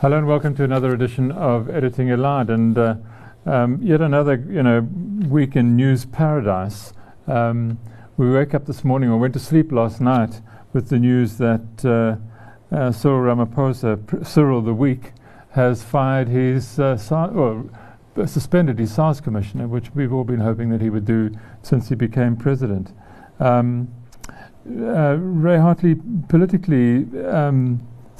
[0.00, 2.94] Hello and welcome to another edition of Editing Allowed, and uh,
[3.44, 4.80] um, yet another, you know,
[5.28, 6.94] week in news paradise.
[7.26, 7.78] Um,
[8.16, 10.40] we woke up this morning, or went to sleep last night,
[10.72, 15.12] with the news that uh, uh, Cyril Ramaphosa, Cyril the Week,
[15.50, 16.96] has fired his, uh,
[17.34, 17.68] or
[18.26, 21.30] suspended his SARS commissioner, which we've all been hoping that he would do
[21.60, 22.94] since he became president.
[23.38, 23.92] Um,
[24.66, 25.96] uh, Ray Hartley,
[26.30, 27.04] politically.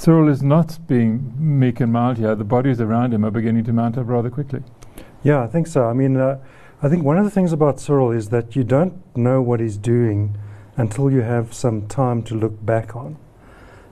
[0.01, 2.35] Cyril is not being meek and mild here.
[2.35, 4.63] The bodies around him are beginning to mount up rather quickly.
[5.23, 5.85] Yeah, I think so.
[5.85, 6.39] I mean, uh,
[6.81, 9.77] I think one of the things about Cyril is that you don't know what he's
[9.77, 10.39] doing
[10.79, 13.19] until you have some time to look back on.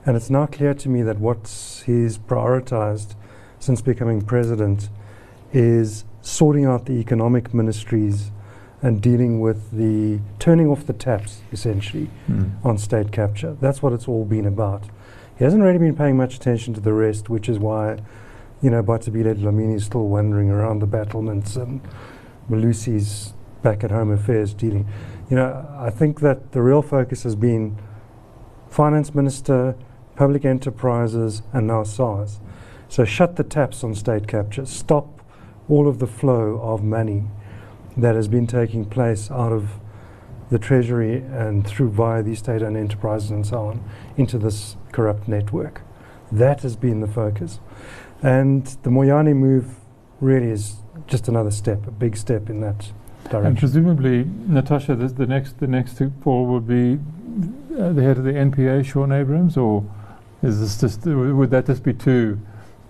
[0.03, 1.41] And it's now clear to me that what
[1.85, 3.13] he's prioritized
[3.59, 4.89] since becoming president
[5.53, 8.31] is sorting out the economic ministries
[8.81, 12.49] and dealing with the turning off the taps, essentially, mm.
[12.65, 13.55] on state capture.
[13.61, 14.85] That's what it's all been about.
[15.39, 17.99] He hasn't really been paying much attention to the rest, which is why,
[18.61, 21.79] you know, Bathabile Dlamini is still wandering around the battlements and
[22.49, 24.85] Malusi's back at Home Affairs dealing.
[25.29, 27.77] You know, I think that the real focus has been
[28.69, 29.77] finance minister,
[30.17, 32.41] public enterprises, and now SARS.
[32.89, 34.65] So shut the taps on state capture.
[34.65, 35.21] Stop
[35.69, 37.23] all of the flow of money
[37.95, 39.79] that has been taking place out of
[40.49, 43.83] the Treasury and through via the state-owned enterprises and so on
[44.17, 45.81] into this corrupt network.
[46.31, 47.59] That has been the focus.
[48.21, 49.75] And the Moyane move
[50.19, 52.91] really is just another step, a big step in that
[53.25, 53.45] direction.
[53.45, 56.99] And presumably, Natasha, the, the next the next fall would be
[57.77, 59.85] uh, the head of the NPA, Shaun Abrams, or
[60.43, 62.39] is this just uh, would that just be too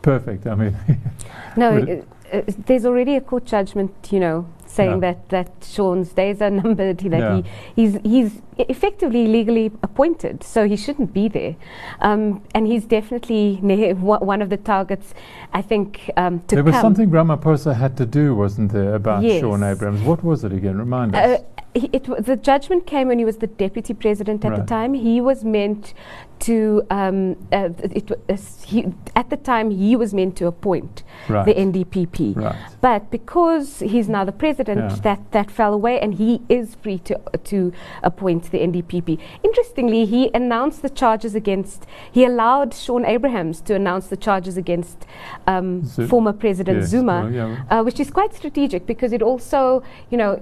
[0.02, 0.48] perfect?
[0.48, 0.78] I mean,
[1.58, 5.14] no, uh, there's already a court judgment, you know, saying yeah.
[5.14, 7.00] that that Shaun's days are numbered.
[7.00, 7.42] That yeah.
[7.76, 11.56] he, he's he's effectively legally appointed, so he shouldn't be there.
[12.02, 15.14] Um, and he's definitely one of the targets.
[15.54, 19.42] I think um, there was something Ramaphosa had to do, wasn't there, about yes.
[19.42, 20.02] Shaun Abrahams?
[20.02, 20.78] What was it again?
[20.78, 21.42] Remind uh, us.
[21.76, 24.60] It, the judgment came when he was the deputy president at right.
[24.60, 24.96] the time.
[24.96, 25.94] He was meant
[26.40, 31.46] to um, uh, it, uh, he, at the time he was meant to appoint right.
[31.46, 32.56] the NDPP, right.
[32.82, 34.98] but because he's now the president, yeah.
[35.02, 37.72] that that fell away, and he is free to uh, to
[38.04, 39.20] appoint the NDPP.
[39.44, 41.86] Interestingly, he announced the charges against.
[42.12, 45.06] He allowed Shaun Abrahams to announce the charges against
[45.48, 46.90] um, former President yes.
[46.90, 47.64] Zuma, well, yeah.
[47.70, 50.42] uh, which is quite strategic because it also, you know,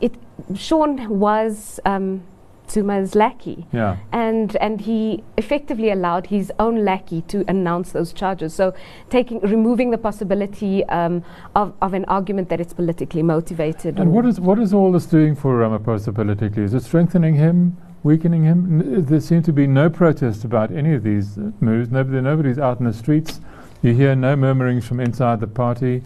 [0.00, 0.14] it
[0.54, 1.80] Shaun was.
[1.84, 2.22] Um,
[2.68, 3.66] Zuma's lackey.
[3.72, 3.96] Yeah.
[4.12, 8.54] And and he effectively allowed his own lackey to announce those charges.
[8.54, 8.74] So
[9.10, 13.98] taking removing the possibility um, of, of an argument that it's politically motivated.
[13.98, 16.62] And what is what is all this doing for Ramaphosa politically?
[16.62, 17.76] Is it strengthening him?
[18.02, 18.80] Weakening him?
[18.80, 21.90] N there seems to be no protest about any of these uh, moves.
[21.90, 23.40] Nobody, nobody's out in the streets.
[23.80, 26.02] You hear no murmurings from inside the party.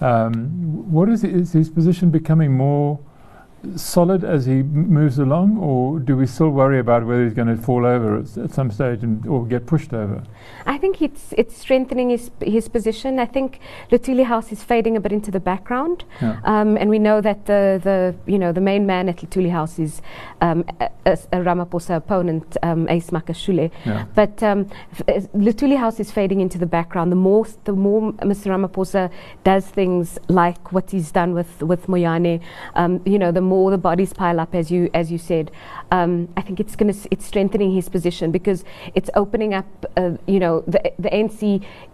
[0.00, 2.98] Um, what is, is his position becoming more
[3.76, 7.56] solid as he moves along, or do we still worry about whether he's going to
[7.56, 10.22] fall over at, at, some stage and, or get pushed over?
[10.66, 13.18] I think it's it's strengthening his his position.
[13.18, 16.40] I think Luthuli House is fading a bit into the background, yeah.
[16.44, 19.78] um, and we know that the the you know the main man at Luthuli House
[19.78, 20.02] is
[20.40, 23.70] um, a, a, a, Ramaphosa opponent, um, Ace Magashule.
[23.84, 24.06] Yeah.
[24.14, 27.12] But um, f- Luthuli House is fading into the background.
[27.12, 28.46] The more the more Mr.
[28.50, 29.10] Ramaphosa
[29.44, 32.40] does things like what he's done with with Moyane,
[32.74, 35.50] um, you know the more the bodies pile up, as you as you said,
[35.96, 38.64] um, I think it's going to it's strengthening his position because
[38.98, 41.40] it's opening up, uh, you know, the the ANC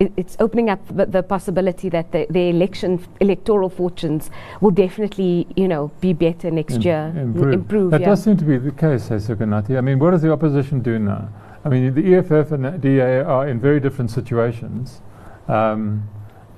[0.03, 4.31] it, it's opening up the, the possibility that the, the, election electoral fortunes
[4.63, 5.33] will definitely,
[5.63, 7.55] you know, be better next Im year, improve.
[7.61, 8.11] improve that yeah.
[8.11, 9.77] does seem to be the case, Sikonathi.
[9.77, 11.29] I mean, what does the opposition do now?
[11.65, 15.03] I mean, the EFF and the DA are in very different situations.
[15.49, 16.09] Um,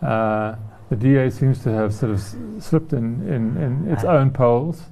[0.02, 0.54] uh,
[0.90, 2.20] the DA seems to have sort of
[2.62, 4.82] slipped in, in, in its own polls.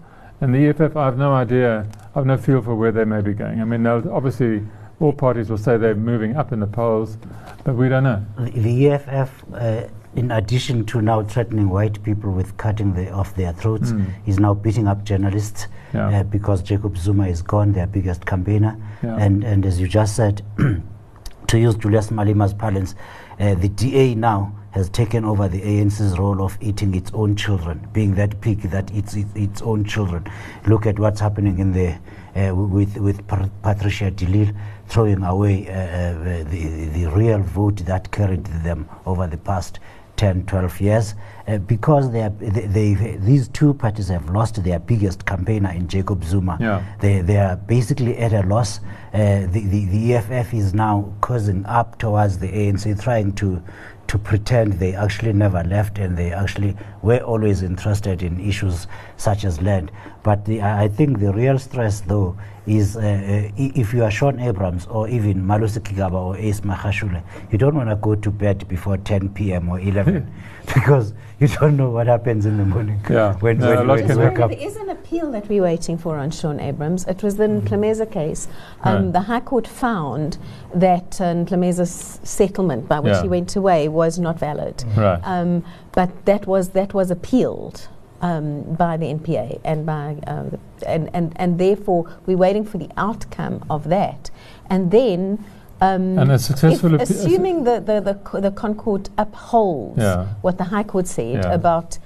[0.41, 3.21] And the EFF, I have no idea, I have no feel for where they may
[3.21, 3.61] be going.
[3.61, 4.63] I mean, obviously,
[5.01, 7.19] all parties will say they're moving up in the polls,
[7.65, 8.25] but we don't know.
[8.39, 13.53] The EFF, uh, in addition to now threatening white people with cutting the, off their
[13.53, 14.09] throats, mm.
[14.27, 16.21] is now beating up journalists yeah.
[16.21, 18.81] uh, because Jacob Zuma is gone, their biggest campaigner.
[19.03, 19.17] Yeah.
[19.17, 20.43] And, and as you just said,
[21.49, 22.95] to use Julius Malema's parlance,
[23.41, 27.87] uh, the DA now has taken over the ANC's role of eating its own children,
[27.93, 30.25] being that pig that eats its, its own children.
[30.67, 31.99] Look at what's happening in the
[32.37, 33.27] uh, with with
[33.63, 34.55] Patricia de Lille
[34.87, 39.81] throwing away uh, uh, the the real vote that carried them over the past
[40.19, 41.15] 10, 12 years
[41.47, 45.87] uh, because they, are, they, they, these two parties have lost their biggest campaigner in
[45.87, 46.59] Jacob Zuma.
[46.61, 46.85] Yeah.
[47.01, 48.81] They, they are basically at a loss.
[49.15, 53.63] Uh, the, the, the EFF is now causing up towards the ANC, trying to
[54.09, 59.45] to pretend they actually never left and they actually were always interested in issues such
[59.45, 59.91] as land.
[60.23, 62.37] But the, I think the real stress, though,
[62.67, 67.23] is uh, uh if you are Shaun Abrams or even Malusi Gigaba or Ace Magashule,
[67.51, 69.69] you don't want to go to bed before 10 p.m.
[69.69, 70.31] or 11
[70.75, 73.01] because you don't know what happens in the morning.
[73.09, 73.35] Yeah.
[73.41, 74.51] When, no, when, when you wake up.
[74.51, 77.07] There is an appeal that we're waiting for on Shaun Abrams.
[77.07, 78.13] It was the mm.
[78.13, 78.49] case.
[78.83, 79.13] Um, right.
[79.13, 80.39] The High Court found
[80.75, 83.23] that uh, settlement by which yeah.
[83.23, 84.85] he went away was not valid.
[84.97, 85.21] Right.
[85.23, 87.89] Um, but that was that was appealed.
[88.21, 92.77] Um, by the NPA and by uh, the and, and and therefore we're waiting for
[92.77, 94.33] the outcome of that,
[94.69, 95.45] and then
[95.81, 100.27] um, and a successful assuming the, the, the, the ConCourt upholds yeah.
[100.41, 101.53] what the High Court said yeah.
[101.53, 101.99] about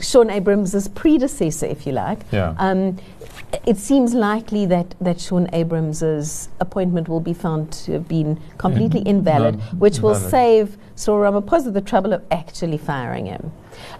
[0.00, 2.54] Shaun Abrahams' predecessor, if you like, yeah.
[2.58, 2.98] um,
[3.66, 9.00] it seems likely that, that Shaun Abrahams' appointment will be found to have been completely
[9.00, 13.52] In invalid, which will save Cyril Ramaphosa the trouble of actually firing him.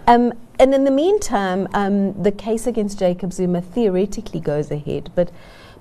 [0.07, 5.31] Um, and in the meantime, um, the case against Jacob Zuma theoretically goes ahead, but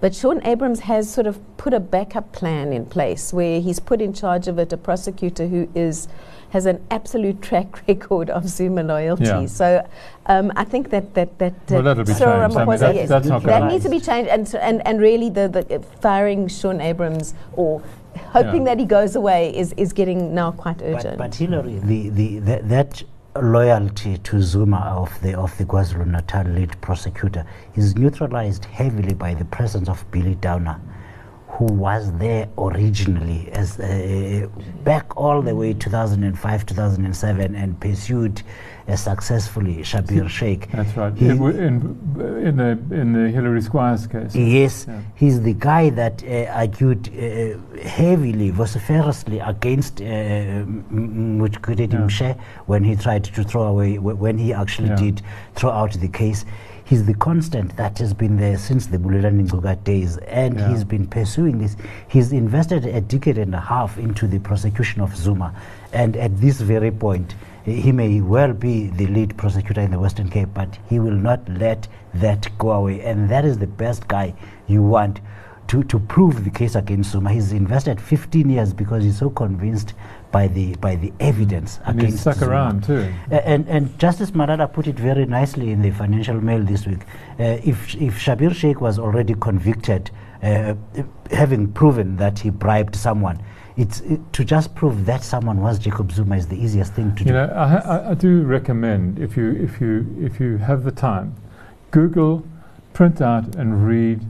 [0.01, 4.03] but Shaun Abrahams has sort of put a backup plan in place where he's put
[4.03, 6.09] in charge of it a prosecutor who is
[6.51, 9.25] has an absolute track record of Zuma loyalty.
[9.25, 9.47] Yeah.
[9.47, 9.89] So
[10.27, 12.23] um, I think that that that, well, that'll be changed.
[12.23, 15.49] I mean, that, yes, that's that needs to be changed, and and and really the
[15.49, 17.83] the firing Shaun Abrams or
[18.17, 18.75] hoping yeah.
[18.75, 21.19] that he goes away is is getting now quite urgent.
[21.19, 23.03] But, but Hilary, the, the, the that
[23.43, 27.45] loyalty to Zuma of the of the KwaZulu Natal lead prosecutor
[27.75, 30.81] is neutralized heavily by the presence of Billy Downer,
[31.49, 34.47] who was there originally as uh,
[34.85, 38.43] back all the way 2005 2007 and pursued
[38.87, 40.71] uh, successfully Schabir Shaik.
[40.71, 41.15] That's right.
[41.17, 41.43] He, in,
[42.49, 44.35] in, the in the Hilary Squires case.
[44.35, 45.01] Yes, yeah.
[45.15, 50.65] he's the guy that uh, argued uh, heavily, vociferously against uh, yeah.
[52.67, 54.97] when he tried to throw away, when he actually yeah.
[54.97, 55.23] did
[55.55, 56.45] throw out the case.
[56.87, 60.69] He's the constant that has been there since the Bulelani Ngcuka days, and yeah.
[60.69, 61.77] he's been pursuing this.
[62.09, 65.55] He's invested a decade and a half into the prosecution of Zuma,
[65.95, 67.35] and at this very point,
[67.65, 71.49] he may well be the lead prosecutor in the Western Cape, but he will not
[71.49, 73.01] let that go away.
[73.01, 74.35] And that is the best guy
[74.67, 75.21] you want
[75.69, 77.33] to, to prove the case against Zuma.
[77.33, 79.95] He's invested 15 years because he's so convinced
[80.31, 82.51] by the by the evidence and against stuck Zuma.
[82.51, 83.11] around too.
[83.31, 87.01] Uh, and and Justice Malala put it very nicely in the Financial Mail this week.
[87.39, 90.11] Uh, if if Schabir Shaik was already convicted,
[90.43, 90.75] uh,
[91.31, 93.41] having proven that he bribed someone,
[93.77, 97.21] it's it, to just prove that someone was Jacob Zuma is the easiest thing to
[97.21, 97.33] you do.
[97.33, 101.35] Know, I, I, do recommend if you if you if you have the time,
[101.91, 102.47] Google,
[102.93, 104.21] print out and read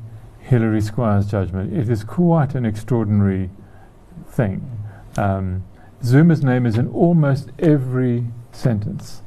[0.40, 1.76] Hilary Squire's judgment.
[1.76, 3.50] It is quite an extraordinary
[4.28, 4.70] thing.
[5.18, 5.64] Um,
[6.02, 9.22] Zuma's name is in almost every sentence,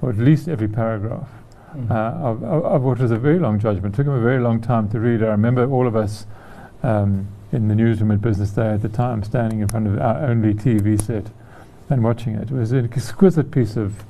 [0.00, 1.28] or at least every paragraph.
[1.74, 1.90] Mm.
[1.90, 1.94] Uh,
[2.26, 3.94] of, of, what was a very long judgment.
[3.94, 5.22] It took him a very long time to read.
[5.22, 6.26] I remember all of us.
[6.82, 10.26] Um, in the newsroom at Business Day at the time, standing in front of our
[10.26, 11.30] only TV set
[11.88, 12.50] and watching it.
[12.50, 14.04] It was an exquisite piece of,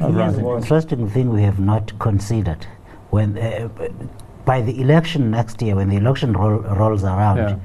[0.00, 0.46] of writing.
[0.46, 2.66] An interesting thing we have not considered
[3.10, 3.68] when uh,
[4.44, 7.58] by the election next year, when the election rolls around, yeah.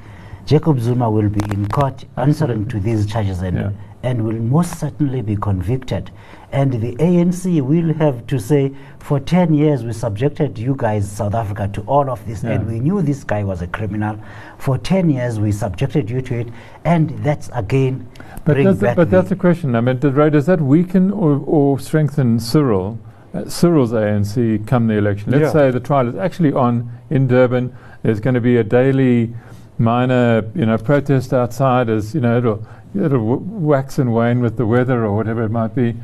[0.46, 3.70] Jacob Zuma will be in court answering to these charges and yeah.
[4.02, 6.10] And will most certainly be convicted.
[6.52, 11.34] And the ANC will have to say, for 10 years we subjected you guys, South
[11.34, 12.52] Africa, to all of this, yeah.
[12.52, 14.18] and we knew this guy was a criminal.
[14.58, 16.48] For 10 years we subjected you to it,
[16.84, 18.08] and that's again.
[18.44, 19.76] But, that's, but that's the question.
[19.76, 20.32] I mean, right?
[20.32, 22.98] does that weaken or, or strengthen Cyril?
[23.32, 25.30] Uh, Cyril's ANC come the election.
[25.30, 25.52] Let's yeah.
[25.52, 27.76] say the trial is actually on in Durban.
[28.02, 29.34] There's going to be a daily
[29.78, 34.56] minor, you know, protest outside as you know it'll it'll w- wax and wane with
[34.56, 35.94] the weather or whatever it might be.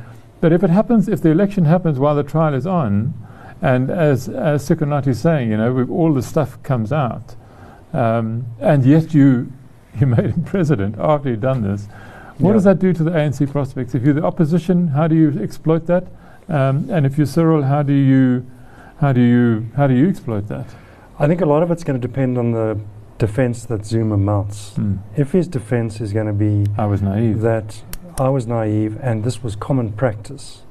[0.40, 3.14] But if it happens, if the election happens while the trial is on,
[3.62, 7.34] and as as Sikonathi is saying, you know, all the stuff comes out,
[7.92, 9.52] um, and yet you
[10.00, 11.86] you made him president after you'd done this.
[12.38, 12.54] What yeah.
[12.54, 13.94] does that do to the ANC prospects?
[13.94, 16.06] If you're the opposition, how do you exploit that?
[16.48, 18.46] Um, and if you're Cyril, how do you
[19.00, 20.66] how do you how do you exploit that?
[21.18, 22.78] I think a lot of it's going to depend on the
[23.18, 24.72] defense that Zuma mounts.
[24.72, 24.98] Mm.
[25.16, 27.40] If his defense is going to be I was naive.
[27.40, 27.82] that
[28.18, 30.62] I was naive and this was common practice.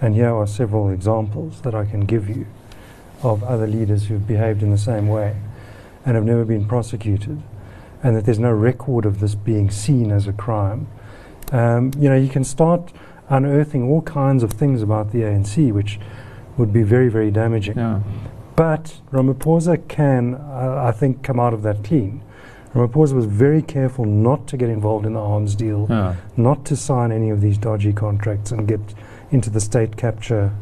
[0.00, 2.46] And here are several examples that I can give you
[3.22, 5.36] of other leaders who've behaved in the same way
[6.04, 7.42] and have never been prosecuted,
[8.02, 10.88] and that there's no record of this being seen as a crime.
[11.52, 12.92] Um, you know, you can start
[13.28, 16.00] unearthing all kinds of things about the ANC, which
[16.56, 17.76] would be very, very damaging.
[17.76, 18.00] Yeah.
[18.56, 22.22] But Ramaphosa can, uh, I think, come out of that clean.
[22.74, 26.14] Ramaphosa was very careful not to get involved in the arms deal, yeah.
[26.36, 28.80] not to sign any of these dodgy contracts and get
[29.30, 30.52] into the state capture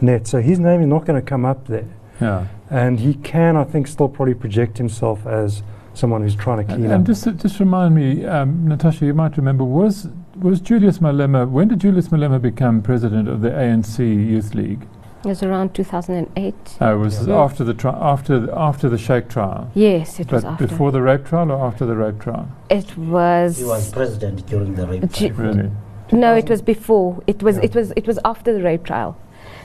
[0.00, 0.26] net.
[0.26, 1.88] So his name is not going to come up there.
[2.20, 2.46] Yeah.
[2.70, 5.62] And he can, I think, still probably project himself as
[5.94, 6.96] someone who's trying to clean and, up.
[6.98, 11.68] And just, just remind me, um, Natasha, you might remember, was was Julius Malema, when
[11.68, 14.86] did Julius Malema become president of the ANC Youth League?
[15.26, 16.54] It was around 2008.
[16.80, 17.34] Oh, it was Yeah.
[17.36, 19.68] after the tri- after the, after the Shaik trial.
[19.74, 20.68] Yes, it was But after.
[20.68, 22.46] before the rape trial or after the rape trial?
[22.70, 23.58] it was.
[23.58, 25.48] He was president during the rape Ju- trial.
[25.54, 25.70] Really?
[26.12, 27.20] No, it was before.
[27.26, 27.56] It was.
[27.56, 27.64] Yeah.
[27.64, 27.92] It was.
[27.96, 29.16] It was after the rape trial.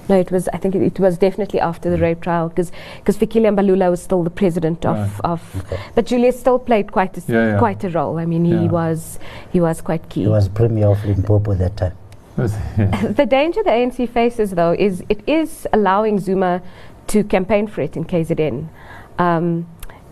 [0.10, 0.50] No, it was.
[0.51, 4.01] I think it, it was definitely after the rape trial because because Fikile Mbalula was
[4.01, 5.12] still the president of Right.
[5.24, 5.41] of.
[5.60, 5.77] Okay.
[5.94, 7.60] But Julius still played quite a s- Yeah, yeah.
[7.60, 8.18] quite a role.
[8.18, 8.72] I mean, he Yeah.
[8.72, 9.20] was
[9.51, 10.24] he was quite key.
[10.24, 11.94] He was premier of Limpopo at that time.
[13.16, 16.62] The danger the ANC faces, though, is it is allowing Zuma
[17.08, 18.68] to campaign for it in KZN.
[19.20, 19.68] Um,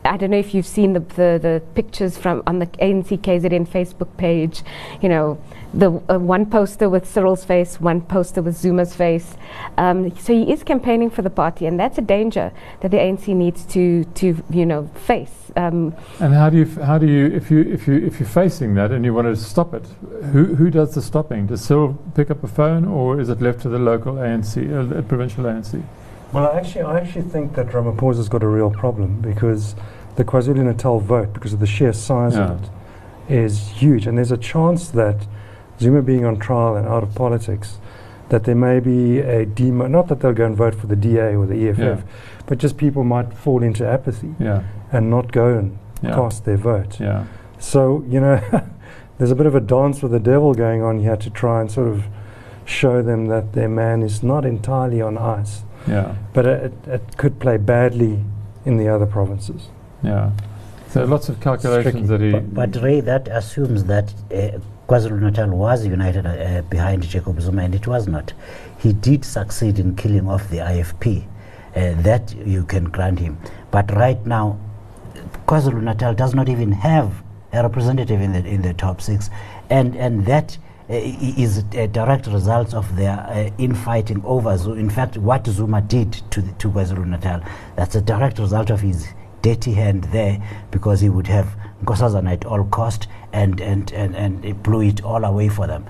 [0.06, 3.68] I don't know if you've seen the, the, the pictures from on the ANC KZN
[3.68, 4.64] Facebook page.
[5.02, 5.42] You know,
[5.74, 9.36] the uh, one poster with Cyril's face, one poster with Zuma's face.
[9.78, 13.28] Um, so he is campaigning for the party, and that's a danger that the ANC
[13.36, 15.52] needs to to you know face.
[15.56, 18.30] Um, And how do you, f- how do you, if you, if you, if you're
[18.30, 19.84] facing that and you want to stop it,
[20.32, 21.48] who, who does the stopping?
[21.48, 24.84] Does Cyril pick up a phone, or is it left to the local ANC, uh,
[24.96, 25.82] the provincial ANC?
[26.34, 29.74] Well, I actually, I actually think that Ramaphosa's got a real problem because
[30.18, 32.52] the KwaZulu-Natal vote, because of the sheer size Yeah.
[32.52, 32.70] of it,
[33.34, 35.26] is huge, and there's a chance that
[35.80, 37.78] Zuma being on trial and out of politics,
[38.30, 39.88] that there may be a demo.
[39.88, 42.02] Not that they'll go and vote for the DA or the EFF, Yeah.
[42.46, 46.58] but just people might fall into apathy Yeah, and not go and yeah, cast their
[46.58, 47.00] vote.
[47.00, 47.26] yeah,
[47.60, 48.40] So you know,
[49.18, 51.72] there's a bit of a dance with the devil going on here to try and
[51.72, 52.04] sort of
[52.66, 55.64] show them that their man is not entirely on ice.
[55.88, 58.24] yeah, But it, it could play badly
[58.66, 59.70] in the other provinces.
[60.04, 60.32] yeah.
[60.90, 62.32] So lots of calculations that he.
[62.32, 64.58] But, but Ray, that assumes that uh,
[64.90, 68.34] KwaZulu-Natal was united uh, behind Jacob Zuma, and it was not.
[68.80, 71.28] He did succeed in killing off the IFP.
[71.76, 73.38] Uh, that you can grant him.
[73.70, 74.60] But right now,
[75.46, 77.22] KwaZulu-Natal does not even have
[77.54, 79.30] a representative in the in the top six,
[79.70, 80.58] and and that
[80.90, 84.58] uh, is a direct result of their uh, infighting over.
[84.58, 87.44] Zu- in fact, what Zuma did to to KwaZulu-Natal,
[87.76, 89.08] that's a direct result of his
[89.44, 90.42] dirty hand there,
[90.72, 95.04] because he would have Nkosazana at all cost, and and and and it blew it
[95.04, 95.86] all away for them.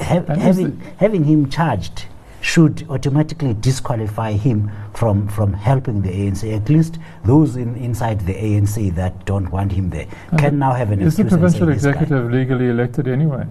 [0.00, 2.06] Ha- having having him charged
[2.40, 6.52] should automatically disqualify him from, from helping the ANC.
[6.52, 10.72] At least those in, inside the ANC that don't want him there Uh, can now
[10.72, 11.90] have an Is the excuse and say provincial this guy.
[11.90, 13.44] executive legally elected anyway?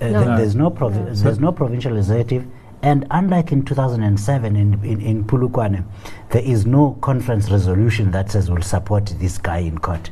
[0.00, 0.18] Uh, No.
[0.18, 0.36] th- No.
[0.36, 1.14] There's no provi- No.
[1.14, 2.44] there's no provincial executive,
[2.82, 5.84] and unlike in 2007 in in, in Polokwane,
[6.30, 10.10] there is no conference resolution that says we'll support this guy in court.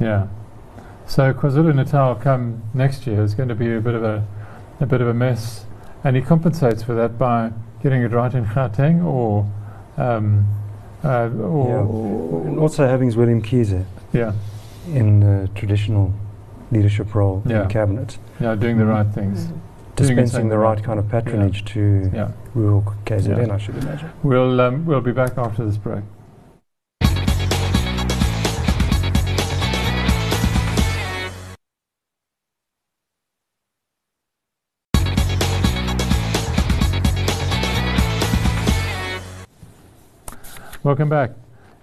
[0.00, 0.26] Yeah.
[1.06, 4.26] So KwaZulu Natal come next year is going to be a bit of a,
[4.80, 5.66] a bit of a mess,
[6.02, 9.46] and he compensates for that by getting it right in Gauteng or,
[9.98, 10.46] um,
[11.04, 12.48] uh, or, Yeah.
[12.48, 14.32] And also having William Kiese yeah,
[14.92, 16.12] in the traditional
[16.72, 17.64] leadership role Yeah.
[17.64, 19.46] in cabinet, yeah, doing the right things.
[19.96, 22.30] Doing dispensing the the right right kind of patronage to Yeah.
[22.54, 23.54] rural KZN, Yeah.
[23.54, 24.08] I should imagine.
[24.24, 26.02] We'll um, we'll be back after this break.
[40.84, 41.30] Welcome back.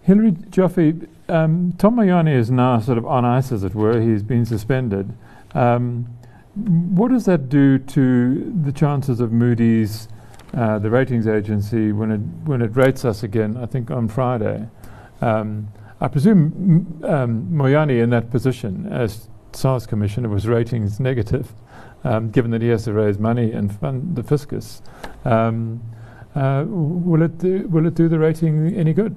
[0.03, 4.00] Hilary Joffe, um, Tom Moyane is now sort of on ice, as it were.
[4.00, 5.12] He's been suspended.
[5.55, 6.05] Um,
[6.53, 10.08] what does that do to the chances of Moody's,
[10.55, 13.58] uh, the ratings agency, when it when it rates us again?
[13.58, 14.70] I think on Friday.
[15.20, 21.51] Um, I presume um, Moyane in that position as SARS commissioner was ratings negative,
[22.03, 24.84] um, given that he has to raise money and fund the fiscus.
[25.25, 25.81] Um,
[26.36, 29.16] Uh, will it do, will it do the rating any good?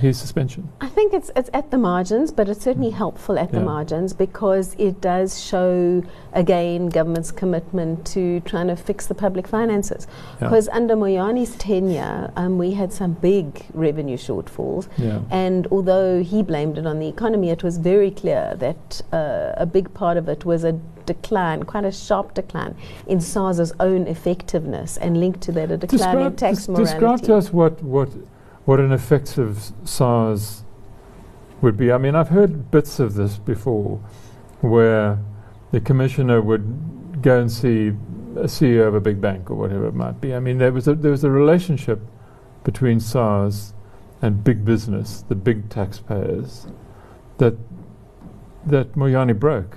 [0.00, 0.68] His suspension.
[0.80, 4.74] I think it's it's at the margins, but it's certainly helpful at the margins because
[4.78, 10.06] it does show again government's commitment to trying to fix the public finances.
[10.06, 10.48] Yeah.
[10.48, 15.20] Because under Moyane's tenure, um, we had some big revenue shortfalls, Yeah.
[15.30, 19.66] and although he blamed it on the economy, it was very clear that uh, a
[19.66, 20.72] big part of it was a
[21.06, 22.74] decline, quite a sharp decline
[23.06, 26.90] in SARS's own effectiveness, and linked to that a decline in tax morality.
[26.92, 28.08] describe to us what, what,
[28.64, 30.64] what an effective SARS
[31.60, 31.92] would be.
[31.92, 33.98] I mean, I've heard bits of this before
[34.60, 35.18] where
[35.72, 37.88] the commissioner would go and see
[38.36, 40.34] a CEO of a big bank or whatever it might be.
[40.34, 42.00] I mean, there was a, there was a relationship
[42.64, 43.74] between SARS
[44.22, 46.66] and big business, the big taxpayers,
[47.38, 47.54] that
[48.66, 49.76] that Moyane broke.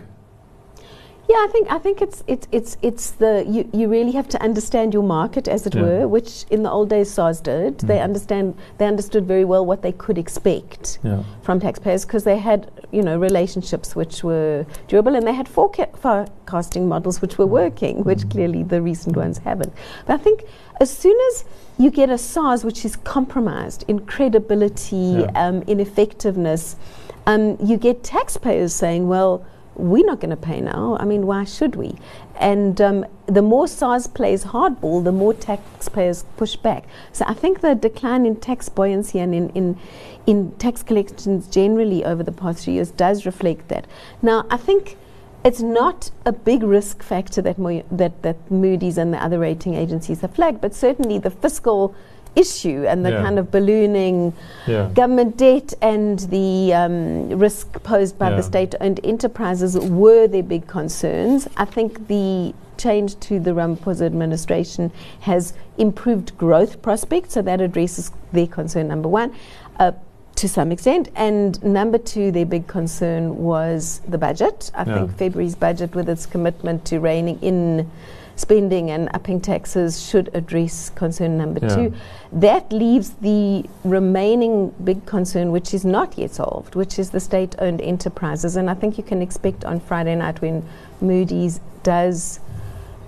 [1.38, 4.42] Yeah, I think I think it's it's it's it's the you, you really have to
[4.42, 5.82] understand your market as it yeah.
[5.84, 7.78] were, which in the old days SARS did.
[7.78, 7.88] Mm.
[7.88, 11.24] They understand they understood very well what they could expect yeah.
[11.44, 15.96] from taxpayers because they had you know relationships which were durable and they had foreca-
[15.96, 17.62] forecasting models which were mm.
[17.62, 18.32] working, which mm.
[18.32, 19.74] clearly the recent ones haven't.
[20.08, 20.44] But I think
[20.82, 21.46] as soon as
[21.78, 25.32] you get a SARS which is compromised in credibility, yeah.
[25.36, 26.78] um, in effectiveness,
[27.28, 29.46] um, you get taxpayers saying, well
[29.78, 30.98] we're not going to pay now.
[31.00, 31.96] I mean, why should we?
[32.40, 36.86] And um, the more SARS plays hardball, the more taxpayers push back.
[37.12, 39.78] So I think the decline in tax buoyancy and in, in,
[40.26, 43.86] in tax collections generally over the past few years does reflect that.
[44.22, 44.98] Now, I think
[45.44, 47.58] it's not a big risk factor that,
[47.92, 51.96] that, that Moody's and the other rating agencies have flagged, but certainly the fiscal
[52.38, 53.22] issue and the yeah.
[53.24, 54.34] kind of ballooning
[54.68, 54.90] yeah.
[54.94, 58.38] government debt and the um, risk posed by yeah.
[58.38, 61.48] the state owned enterprises were their big concerns.
[61.58, 64.92] I think the change to the Ramaphosa administration
[65.22, 69.36] has improved growth prospects, so that addresses their concern, number one.
[69.80, 69.92] Uh,
[70.36, 71.10] to some extent.
[71.16, 74.70] And number two, their big concern was the budget.
[74.76, 77.90] I think February's budget, with its commitment to reining in
[78.38, 81.76] spending and upping taxes should address concern number yeah.
[81.76, 81.94] two.
[82.32, 87.56] That leaves the remaining big concern, which is not yet solved, which is the state
[87.60, 88.56] owned enterprises.
[88.56, 90.64] And I think you can expect on Friday night when
[91.02, 92.40] Moody's does.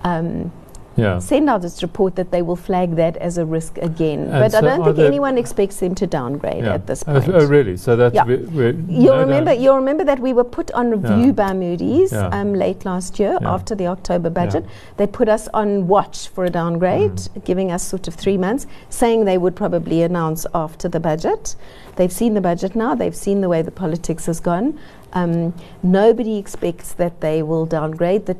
[0.02, 0.52] Um,
[1.00, 1.18] yeah.
[1.18, 4.20] send out this report that they will flag that as a risk again.
[4.20, 6.74] And but so I don't think anyone expects them to downgrade yeah.
[6.74, 7.28] at this point.
[7.28, 7.76] Oh, really?
[7.76, 8.26] So that's yeah.
[8.26, 9.52] you'll remember.
[9.52, 11.32] You'll remember that we were put on review yeah.
[11.32, 14.64] by Moody's um, late last year after the October budget.
[14.96, 17.44] They put us on watch for a downgrade, mm.
[17.44, 21.56] giving us sort of three months, saying they would probably announce after the budget.
[21.96, 22.94] They've seen the budget now.
[22.94, 24.78] They've seen the way the politics has gone.
[25.12, 28.26] Um, nobody expects that they will downgrade.
[28.26, 28.36] The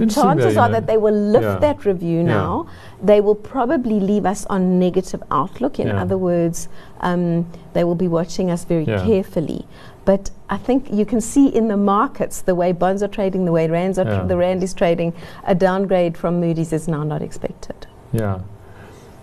[0.00, 1.58] the chances are that they will lift yeah.
[1.58, 2.68] that review now.
[3.02, 5.78] They will probably leave us on negative outlook.
[5.78, 6.02] In yeah.
[6.02, 6.68] other words,
[7.00, 9.66] um, they will be watching us very carefully.
[10.04, 13.52] But I think you can see in the markets the way bonds are trading, the
[13.52, 15.12] way rands are the rand is trading,
[15.44, 17.88] a downgrade from Moody's is now not expected.
[18.12, 18.40] Yeah,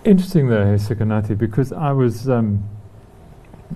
[0.04, 2.28] interesting there, Sikonathi, because I was.
[2.28, 2.64] Um,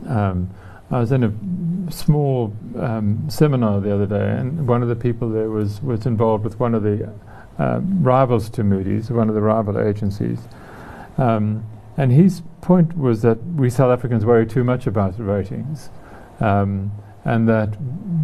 [0.07, 0.51] um,
[0.91, 5.29] I was in a small um, seminar the other day, and one of the people
[5.29, 7.13] there was, was involved with one of the
[7.59, 10.39] uh, rivals to Moody's, one of the rival agencies.
[11.19, 11.65] Um,
[11.97, 15.91] and his point was that we South Africans worry too much about ratings,
[16.41, 16.93] um,
[17.25, 17.77] and that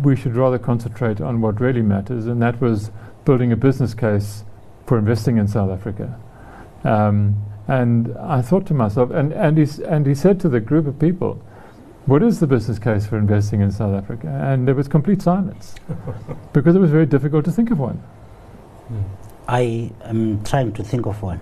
[0.02, 2.90] we should rather concentrate on what really matters, and that was
[3.24, 4.44] building a business case
[4.86, 6.18] for investing in South Africa.
[6.84, 10.86] Um, and I thought to myself, and, and, he, and he said to the group
[10.86, 11.42] of people,
[12.06, 14.28] what is the business case for investing in South Africa?
[14.28, 15.74] And there was complete silence
[16.52, 18.02] because it was very difficult to think of one.
[19.48, 21.40] I am trying to think of one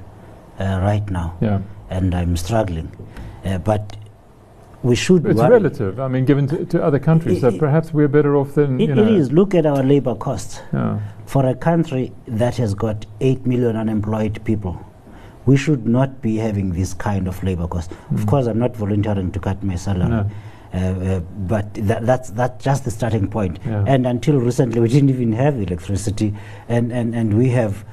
[0.59, 1.61] uh, right now, yeah.
[1.90, 2.90] and I'm struggling.
[3.44, 3.96] Uh, but
[4.83, 5.27] we should.
[5.27, 6.01] It's relative.
[6.01, 8.81] I mean, given to, to other countries, so perhaps we're better off than.
[8.81, 9.33] It, it is.
[9.33, 10.61] Look at our labor costs.
[10.72, 11.01] Yeah.
[11.27, 14.85] For a country that has got eight million unemployed people,
[15.46, 17.90] we should not be having this kind of labor cost.
[17.90, 18.18] Mm.
[18.18, 20.11] Of course, I'm not volunteering to cut my salary.
[20.11, 20.31] No.
[20.72, 23.58] Uh, uh, but that, that's that's just the starting point.
[23.66, 23.85] Yeah.
[23.87, 26.35] And until recently, we didn't even have electricity,
[26.68, 27.85] and, and, and we have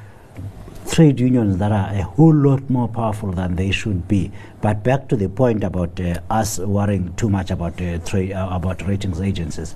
[0.90, 4.32] trade unions that are a whole lot more powerful than they should be.
[4.62, 8.56] But back to the point about uh, us worrying too much about uh, tra- uh,
[8.56, 9.76] about ratings agencies,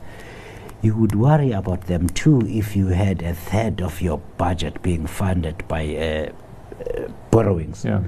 [0.82, 5.08] you would worry about them too if you had a third of your budget being
[5.08, 7.84] funded by uh, borrowings.
[7.84, 8.04] Yeah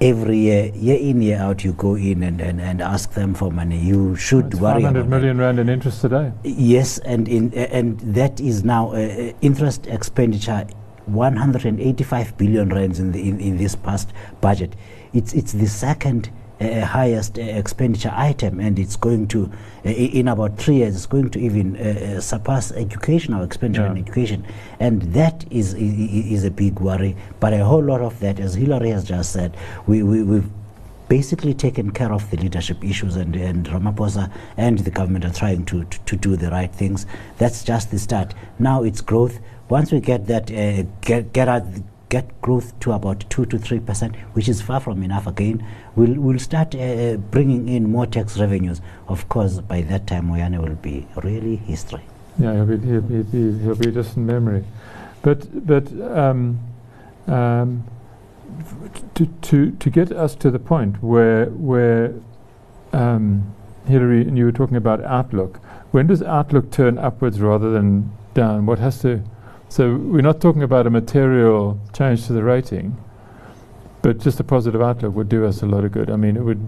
[0.00, 3.50] every year, year in, year out, you go in and, and, and ask them for
[3.50, 3.78] money.
[3.78, 6.32] You should That's worry 500 million rand in interest today.
[6.44, 10.66] Yes, and in uh, and that is now uh, interest expenditure
[11.06, 14.76] 185 billion rands in, the, in, in this past budget.
[15.12, 16.30] It's it's the second
[16.60, 19.50] uh, highest uh, expenditure item, and it's going to,
[19.84, 23.92] uh, in about three years, it's going to even uh, surpass educational expenditure yeah.
[23.92, 24.44] in education,
[24.80, 27.16] and that is, is, is a big worry.
[27.40, 30.50] But a whole lot of that, as Hilary has just said, we, we we've
[31.08, 35.64] basically taken care of the leadership issues and, and Ramaphosa and the government are trying
[35.64, 37.06] to, to, to, do the right things.
[37.38, 38.34] That's just the start.
[38.58, 39.38] Now it's growth.
[39.70, 41.62] Once we get that, uh, get, get out
[42.08, 45.64] get growth to about 2 to 3 percent, which is far from enough again,
[45.96, 48.80] we'll, we'll start uh, bringing in more tax revenues.
[49.08, 52.02] Of course, by that time, Moyane will be really history.
[52.38, 53.14] Yeah, he'll be, he'll be,
[53.62, 54.64] he'll be, be distant memory.
[55.22, 56.60] But, but um,
[57.26, 57.84] um,
[59.14, 62.14] to, to, to get us to the point where, where
[62.92, 63.54] um,
[63.86, 65.58] Hilary, and you were talking about outlook,
[65.90, 68.66] when does outlook turn upwards rather than down?
[68.66, 69.22] What has to,
[69.68, 72.96] so we're not talking about a material change to the rating,
[74.02, 76.10] but just a positive outlook would do us a lot of good.
[76.10, 76.60] I mean, it would,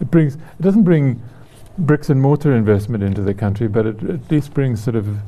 [0.00, 1.22] it brings, it doesn't bring
[1.78, 5.18] bricks and mortar investment into the country, but it at least brings sort of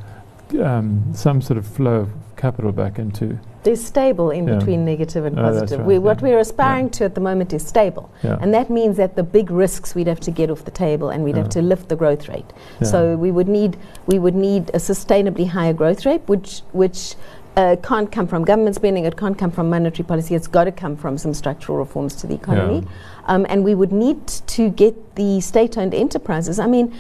[0.61, 3.39] um, some sort of flow of capital back into.
[3.63, 4.57] They're stable in yeah.
[4.57, 5.81] between negative and oh, positive.
[5.81, 6.01] Right, we, yeah.
[6.01, 6.93] What we're aspiring yeah.
[6.93, 8.11] to at the moment is stable.
[8.23, 11.25] And that means that the big risks we'd have to get off the table and
[11.25, 12.51] we'd have to lift the growth rate.
[12.83, 17.15] So we would need we would need a sustainably higher growth rate, which which
[17.57, 20.73] uh, can't come from government spending, it can't come from monetary policy, it's got to
[20.73, 22.87] come from some structural reforms to the economy.
[23.27, 26.59] Um, and we would need to get the state owned enterprises.
[26.59, 26.95] I mean,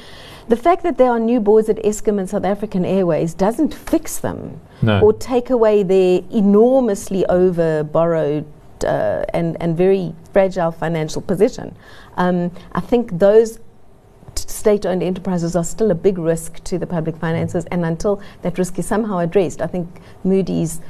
[0.50, 4.18] the fact that there are new boards at Eskom and South African Airways doesn't fix
[4.18, 5.00] them no.
[5.00, 8.44] or take away their enormously over borrowed
[8.84, 11.76] uh, and, and very fragile financial position.
[12.16, 13.60] Um, I think those
[14.34, 18.58] state owned enterprises are still a big risk to the public finances, and until that
[18.58, 19.88] risk is somehow addressed, I think
[20.24, 20.80] Moody's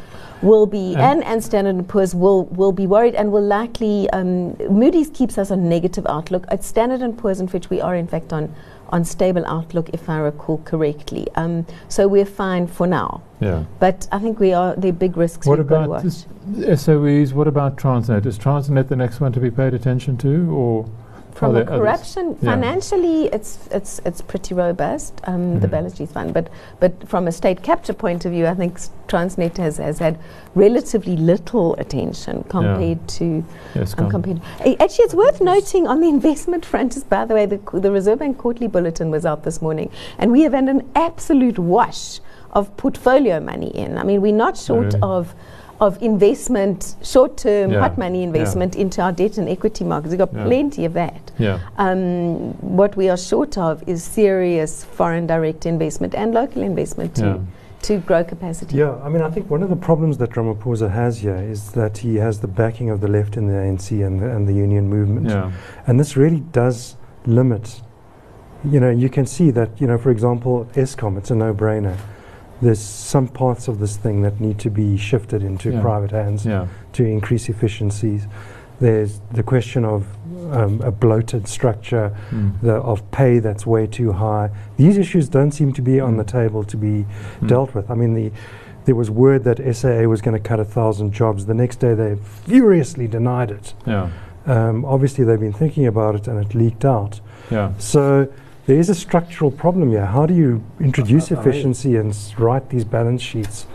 [0.43, 4.57] will be and, and Standard and Poor's will will be worried and will likely um,
[4.71, 6.47] Moody's keeps us on negative outlook.
[6.49, 8.55] At Standard and Poor's and Fitch, we are in fact on
[8.91, 11.27] on stable outlook, if I recall correctly.
[11.35, 13.23] Um, so we're fine for now.
[13.41, 13.65] Yeah.
[13.79, 15.47] But I think we are the big risks.
[15.47, 17.33] What about SOEs?
[17.33, 18.27] What about Transnet?
[18.27, 20.89] Is Transnet the next one to be paid attention to, or?
[21.41, 22.51] From a corruption, yeah.
[22.51, 25.23] financially, it's it's it's pretty robust.
[25.25, 25.61] Um, mm-hmm.
[25.61, 26.51] The balance sheet's fine, but
[26.81, 30.19] but from a state capture point of view, I think Transnet has, has had
[30.55, 33.19] relatively little attention compared yeah.
[33.19, 33.45] to.
[33.75, 34.43] Yes, um, compared.
[34.61, 36.95] actually, it's worth noting on the investment front.
[36.95, 40.31] Is by the way, the, the Reserve Bank quarterly bulletin was out this morning, and
[40.31, 42.21] we have had an absolute wash
[42.53, 43.97] of portfolio money in.
[43.97, 45.01] I mean, we're not short really?
[45.01, 45.35] of
[45.81, 47.81] of investment, short term, yeah.
[47.81, 48.83] hot money investment yeah.
[48.83, 50.11] into our debt and equity markets.
[50.11, 50.45] We've got yeah.
[50.45, 51.33] plenty of that.
[51.79, 57.47] Um, what we are short of is serious foreign direct investment and local investment too.
[57.85, 58.77] To grow capacity.
[58.77, 61.97] Yeah, I mean, I think one of the problems that Ramaphosa has here is that
[61.97, 64.87] he has the backing of the left in the ANC and the, and the union
[64.87, 65.31] movement.
[65.31, 65.51] Yeah.
[65.87, 67.81] And this really does limit.
[68.65, 71.97] You know, you can see that, you know, for example, Eskom, it's a no brainer
[72.63, 75.81] there's some parts of this thing that need to be shifted into yeah.
[75.81, 76.69] private hands yeah.
[76.93, 78.27] to increase efficiencies.
[78.81, 80.07] There's the question of
[80.53, 82.61] um, a bloated structure, mm.
[82.61, 84.51] the, of pay that's way too high.
[84.77, 86.07] These issues don't seem to be mm.
[86.07, 87.49] on the table to be mm.
[87.49, 87.91] dealt with.
[87.91, 88.33] I mean, the,
[88.85, 91.47] there was word that SAA was going to cut a thousand jobs.
[91.47, 93.75] The next day, they furiously denied it.
[93.87, 94.11] Yeah.
[94.47, 97.21] Um, obviously, they've been thinking about it, and it leaked out.
[97.51, 97.73] Yeah.
[97.79, 98.33] So
[98.67, 100.07] there is a structural problem here.
[100.07, 103.67] How do you introduce uh, efficiency and write these balance sheets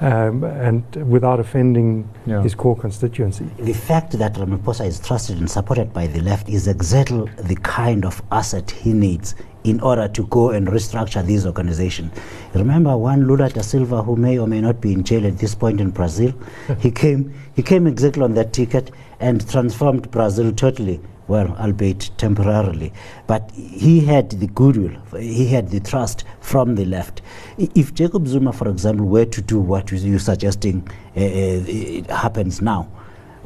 [0.00, 2.42] um, and without offending yeah.
[2.42, 3.48] his core constituency?
[3.58, 8.04] The fact that Ramaphosa is trusted and supported by the left is exactly the kind
[8.04, 12.12] of asset he needs in order to go and restructure these organizations.
[12.54, 15.54] Remember one Lula da Silva who may or may not be in jail at this
[15.54, 16.34] point in Brazil?
[16.80, 22.92] he came he came exactly on that ticket and transformed Brazil totally well, albeit temporarily.
[23.26, 27.22] But he had the goodwill, he had the trust from the left.
[27.58, 32.88] If Jacob Zuma, for example, were to do what you're suggesting uh, uh, happens now,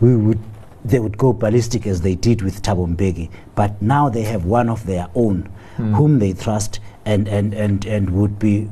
[0.01, 0.41] we would
[0.85, 3.31] they would go ballistic as they did with Thabo Mbeki.
[3.55, 5.95] But now they have one of their own mm.
[5.95, 8.69] whom they trust and, and, and, and would be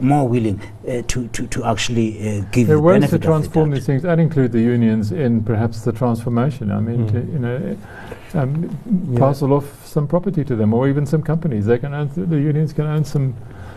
[0.00, 3.86] more willing uh, to, to, to actually uh, give there the ways to transform these
[3.86, 6.70] things and include the unions in perhaps the transformation.
[6.70, 7.12] I mean, mm.
[7.12, 7.76] to, you know,
[8.34, 8.78] um,
[9.10, 9.18] yeah.
[9.18, 11.66] parcel off some property to them, or even some companies.
[11.66, 13.34] They can own th- the unions can own some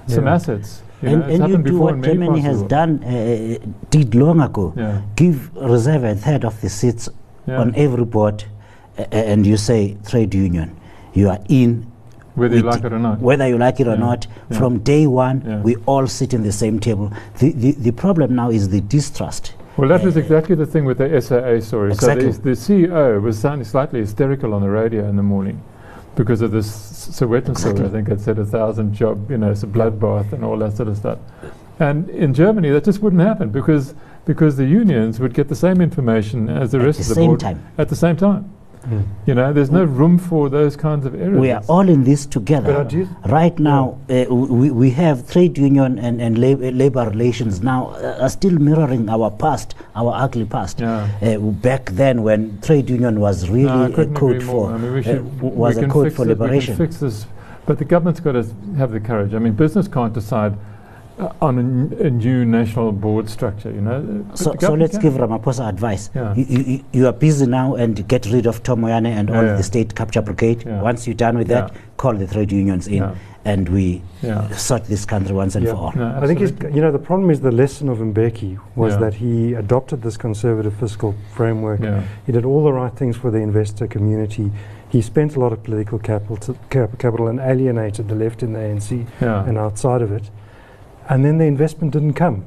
[0.08, 0.16] yeah.
[0.16, 0.84] some assets.
[1.02, 3.58] You and, know, and you do what Germany has done, uh,
[3.90, 4.74] did long ago.
[4.78, 5.02] Yeah.
[5.16, 7.10] Give reserve a third of the seats
[7.48, 8.44] on every board,
[9.12, 10.80] and you say trade union.
[11.14, 11.91] You are in
[12.36, 13.20] whether you like it or not.
[13.20, 14.58] Whether you like it or not, yeah.
[14.58, 15.62] from day one, yeah.
[15.62, 17.12] we all sit in the same table.
[17.40, 20.98] The, the, the problem now is the distrust well, that was exactly the thing with
[20.98, 21.92] the SAA story.
[21.92, 22.32] Exactly.
[22.32, 25.64] So the, the CEO was sounding slightly hysterical on the radio in the morning
[26.16, 27.76] because of this Sowetan exactly.
[27.76, 27.88] story.
[27.88, 30.76] I think it said a thousand job, you know, it's a bloodbath and all that
[30.76, 31.20] sort of stuff.
[31.80, 35.82] And in Germany, that just wouldn't happen because because the unions would get the same
[35.82, 37.66] information as the at rest the of the board time.
[37.78, 38.54] at the same time.
[38.84, 39.06] Mm.
[39.28, 41.40] You know, there's no room for those kinds of errors.
[41.40, 42.88] We are all in this together.
[43.26, 44.26] Right now, yeah.
[44.30, 48.54] uh, we, we have trade union and, and lab labor relations now uh, are still
[48.54, 50.80] mirroring our past, our ugly past.
[50.80, 51.08] Yeah.
[51.22, 55.06] Uh, back then, when trade union was really no, a code for, I mean, we
[55.06, 56.76] uh, was a code for liberation.
[56.76, 57.28] fix this,
[57.68, 58.44] but the government's got to
[58.78, 59.36] have the courage.
[59.36, 60.58] I mean, business can't decide uh,
[61.22, 63.72] Uh, on a, new national board structure.
[63.72, 64.26] You know.
[64.34, 66.10] So, so let's give Ramaphosa advice.
[66.16, 66.34] Yeah.
[66.36, 69.56] You, you, you, are busy now and get rid of Tom Moyane and all yeah.
[69.56, 70.64] the state capture brigade.
[70.66, 70.82] Yeah.
[70.82, 74.04] Once you're done with that, call the trade unions in and we
[74.56, 75.92] sort this country once and for all.
[75.96, 79.54] No, I think you know the problem is the lesson of Mbeki was that he
[79.54, 81.82] adopted this conservative fiscal framework.
[82.26, 84.52] He did all the right things for the investor community
[84.92, 88.60] he spent a lot of political capital, cap capital and alienated the left in the
[88.60, 89.46] ANC yeah.
[89.46, 90.30] and outside of it.
[91.12, 92.46] And then the investment didn't come.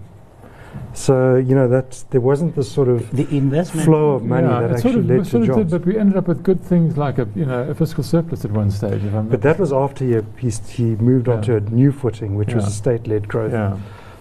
[0.94, 4.61] So you know that there wasn't this sort of the investment flow of money yeah,
[4.61, 5.59] that actually sort of, led to jobs.
[5.59, 8.44] Did, but we ended up with good things like a you know a fiscal surplus
[8.44, 9.03] at one stage.
[9.12, 11.35] but that was after he, he, he moved yeah.
[11.35, 13.53] on to a new footing, which was a state-led growth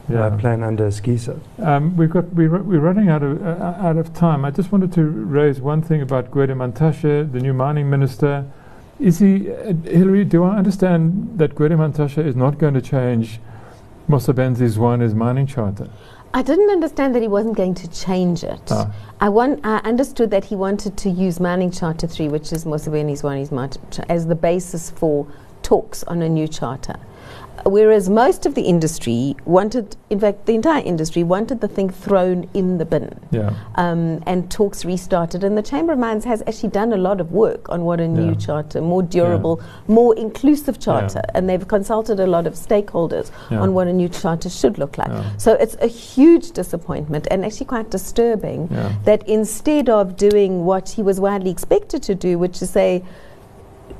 [0.09, 0.25] yeah.
[0.25, 1.39] uh, plan under AsgiSA.
[1.59, 4.43] Um, we've got we we're running out of uh, out of time.
[4.43, 8.45] I just wanted to raise one thing about Gwede Mantashe, the new mining minister.
[8.99, 10.25] Is he uh, Hilary?
[10.25, 13.39] Do I understand that Gwede Mantashe is not going to change
[14.09, 14.77] Mosebenzi is
[15.15, 15.89] mining charter?
[16.35, 18.61] I didn't understand that he wasn't going to change it.
[18.71, 18.91] Ah.
[19.21, 23.23] I, want, I understood that he wanted to use Mining Charter 3, which is Mosebenzi
[23.51, 23.69] one,
[24.09, 25.27] as the basis for
[25.61, 26.95] talks on a new charter.
[27.65, 32.49] Whereas most of the industry wanted, in fact, the entire industry wanted the thing thrown
[32.53, 33.17] in the bin.
[33.31, 33.53] Yeah.
[33.75, 35.43] Um, and talks restarted.
[35.43, 38.07] And the Chamber of Mines has actually done a lot of work on what a
[38.07, 38.35] new yeah.
[38.35, 39.67] charter, more durable, yeah.
[39.87, 41.21] more inclusive charter.
[41.33, 45.11] And they've consulted a lot of stakeholders on what a new charter should look like.
[45.37, 48.67] So it's a huge disappointment and actually quite disturbing
[49.05, 53.03] that instead of doing what he was widely expected to do, which is say,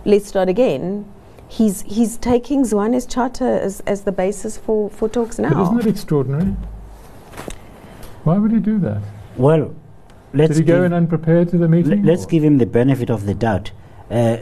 [0.06, 1.06] let's start again,
[1.54, 5.50] he's he's taking Zwane's charter as, as the basis for, for talks now.
[5.50, 6.56] But isn't it extraordinary?
[8.24, 9.02] Why would he do that?
[9.38, 9.76] Well,
[10.34, 12.04] let's did he go in unprepared to the meeting?
[12.04, 13.72] let's give him the benefit of the doubt.
[14.10, 14.38] Uh,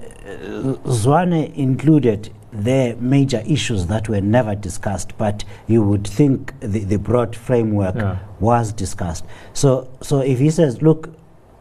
[0.85, 6.97] Zwane included the major issues that were never discussed, but you would think the, the
[6.97, 8.19] broad framework yeah.
[8.39, 9.25] was discussed.
[9.53, 11.15] So, so if he says, look,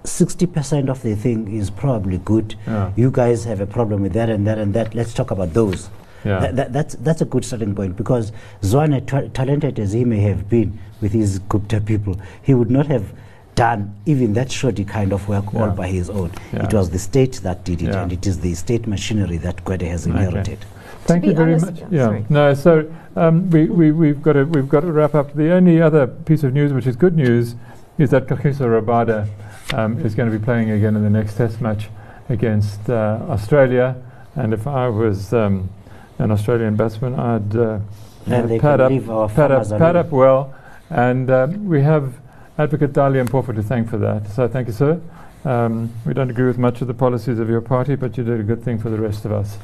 [0.05, 2.55] 60% of the thing is probably good.
[2.67, 2.93] Yeah.
[2.97, 4.95] You guys have a problem with that and that and that.
[4.95, 5.91] Let's talk about those.
[6.25, 6.41] Yeah.
[6.41, 8.33] Th that, that's, that's a good starting point because
[8.63, 13.13] Zwane, talented as he may have been with his Gupta people, he would not have
[13.55, 15.61] done even that shoddy kind of work yeah.
[15.61, 16.31] all by his own.
[16.53, 16.65] Yeah.
[16.65, 19.89] It was the state that did it, and it is the state machinery that Gwede
[19.89, 20.59] has inherited.
[20.59, 20.67] Okay.
[21.05, 21.81] Thank you very much.
[21.91, 22.23] Yeah.
[22.29, 22.55] No.
[22.55, 25.35] So um, we, we we've got to we've got to wrap up.
[25.35, 27.55] The only other piece of news, which is good news,
[27.99, 29.29] is that Kagiso Rabada
[29.73, 31.89] um, is going to be playing again in the next Test match
[32.29, 33.97] against uh, Australia.
[34.37, 35.71] And if I was um,
[36.19, 37.81] an Australian batsman, I'd uh,
[38.27, 40.55] pad, up, pad, up, pad up well.
[40.91, 42.15] And um, we have
[42.59, 44.29] Advocate Dali Mpofu to thank for that.
[44.29, 45.01] So thank you, sir.
[45.45, 48.41] Um, we don't agree with much of the policies of your party, but you did
[48.41, 49.57] a good thing for the rest of us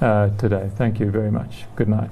[0.00, 0.70] uh, today.
[0.76, 1.64] Thank you very much.
[1.76, 2.10] Good night.